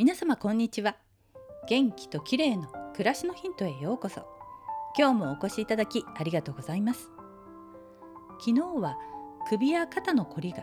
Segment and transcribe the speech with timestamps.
[0.00, 0.96] 皆様こんにちは。
[1.68, 4.26] 元気と綺麗の暮らしのヒントへようこそ。
[4.96, 7.10] 今日もお越しいただきありがとうございます。
[8.38, 8.96] 昨日は
[9.50, 10.62] 首や肩のこりが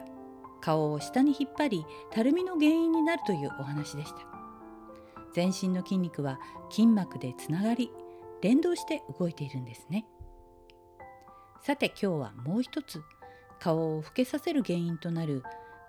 [0.60, 4.18] 顔を下に引っ張りたるみの原因になるというお話でした。
[5.34, 6.40] 全身の筋肉は
[6.72, 7.92] 筋膜でつながり
[8.42, 10.08] 連動して動いているんですね。
[11.62, 13.04] さて今日はもう一つ
[13.60, 15.44] 顔を老けさせる原因となる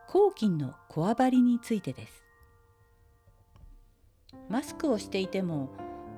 [0.07, 2.28] 抗菌のこわばりについてです。
[4.49, 5.69] マスクをしていても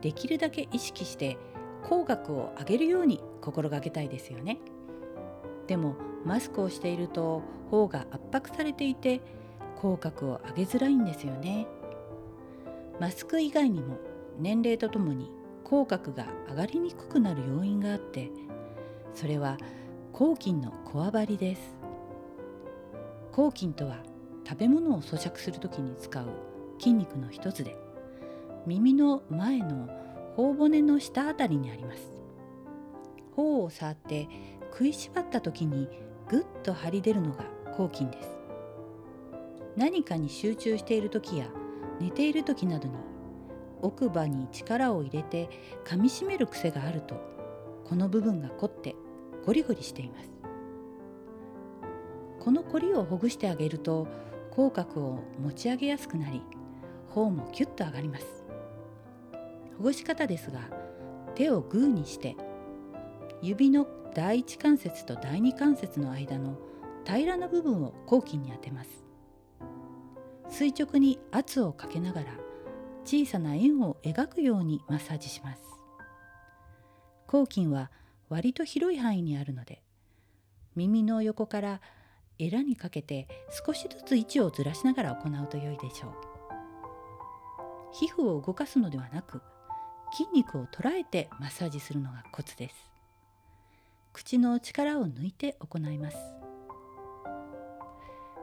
[0.01, 1.39] できるだけ意識して
[1.83, 4.59] 口角を上げるように心がけたいですよね。
[5.67, 9.21] でもマスクをしていると頬が圧迫されていて
[9.77, 11.67] 口角を上げづらいんですよね。
[12.99, 13.99] マスク以外にも
[14.39, 15.31] 年齢とともに
[15.65, 18.31] 口角が上がりにくくなる要因があって
[19.15, 19.57] それは
[20.13, 21.77] 抗菌のこわばりです。
[23.33, 24.03] 抗菌とは
[24.47, 26.27] 食べ物を咀嚼する時に使う
[26.79, 27.77] 筋肉の一つで
[28.67, 29.89] 耳の前の
[30.37, 32.21] 頬骨の下あたりにあります。
[33.35, 34.29] 頬を触って
[34.71, 35.89] 食いしばった時に
[36.29, 37.45] ぐっと張り出るのが
[37.77, 38.29] 抗菌です。
[39.77, 41.47] 何かに集中している時や
[42.01, 42.95] 寝ている時などに
[43.83, 45.49] 奥歯に力を入れて
[45.85, 47.21] 噛みしめる癖があると
[47.85, 48.95] この部分が凝って
[49.47, 50.31] ゴリゴリしています。
[52.41, 54.07] このコリをほぐしてあげると
[54.51, 56.43] 口角を持ち上げやすくなり
[57.11, 58.40] 頬もキュッと上がります。
[59.81, 60.69] ほぐし方ですが
[61.35, 62.37] 手をグーにして
[63.41, 66.59] 指の第一関節と第二関節の間の
[67.07, 68.91] 平らな部分を後筋に当てます。
[70.51, 72.27] 垂直に圧をかけながら
[73.07, 75.63] 小さな円を描くようにマッサージします。
[77.27, 77.91] 後筋は
[78.29, 79.83] 割と広い範囲にあるので
[80.77, 81.81] 耳の横から
[82.39, 83.29] エラにかけて
[83.67, 86.11] 少しずつ位置をずらしながら行うと良いでしょう。
[87.93, 89.41] 皮膚を動かすのではなく
[90.13, 92.91] 筋肉を捉えてマッサージするのがコツです。
[94.13, 96.17] 口の力を抜いて行います。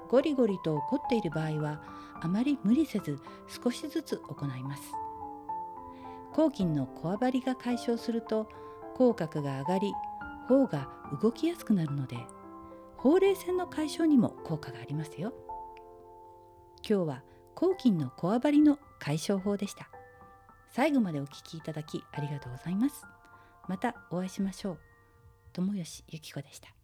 [0.09, 1.81] ゴリゴリと凝っている場合は
[2.21, 3.19] あまり無理せず
[3.63, 4.83] 少しずつ行います。
[6.33, 8.47] 抗菌のこわばりが解消すると
[8.95, 9.93] 口角が上がり
[10.47, 10.89] 頬が
[11.21, 12.17] 動きやすくなるので
[12.95, 15.33] ほうれい線の解消にも効果がありますよ。
[16.87, 17.23] 今日は
[17.55, 19.89] 抗菌のこわばりの解消法でした。
[20.77, 23.03] 最後までお聞きいただきありがとうございます。
[23.67, 24.77] またお会いしましょう。
[25.51, 26.76] 友吉ゆき子でした。